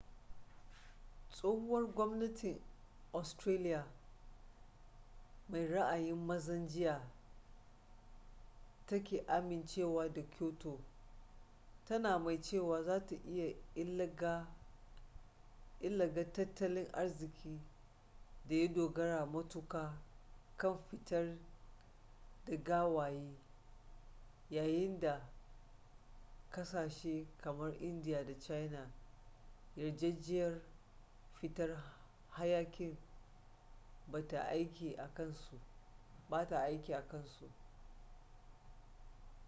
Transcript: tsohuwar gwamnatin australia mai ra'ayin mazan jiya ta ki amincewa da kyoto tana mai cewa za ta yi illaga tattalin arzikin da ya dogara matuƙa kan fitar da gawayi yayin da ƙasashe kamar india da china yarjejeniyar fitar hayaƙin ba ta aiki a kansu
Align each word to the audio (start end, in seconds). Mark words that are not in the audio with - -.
tsohuwar 1.33 1.85
gwamnatin 1.95 2.57
australia 3.13 3.85
mai 5.49 5.67
ra'ayin 5.67 6.17
mazan 6.25 6.67
jiya 6.67 7.01
ta 8.85 9.03
ki 9.03 9.19
amincewa 9.27 10.09
da 10.13 10.21
kyoto 10.21 10.79
tana 11.85 12.19
mai 12.19 12.39
cewa 12.41 12.83
za 12.83 13.05
ta 13.05 13.15
yi 13.25 13.57
illaga 13.75 14.47
tattalin 16.33 16.87
arzikin 16.93 17.59
da 18.47 18.55
ya 18.55 18.67
dogara 18.67 19.25
matuƙa 19.25 19.97
kan 20.57 20.77
fitar 20.77 21.37
da 22.45 22.55
gawayi 22.57 23.35
yayin 24.49 24.99
da 24.99 25.27
ƙasashe 26.51 27.27
kamar 27.37 27.75
india 27.83 28.25
da 28.25 28.37
china 28.39 28.91
yarjejeniyar 29.75 30.61
fitar 31.33 31.83
hayaƙin 32.29 32.97
ba 34.07 34.27
ta 34.27 34.43
aiki 36.67 36.95
a 37.01 37.03
kansu 37.07 37.49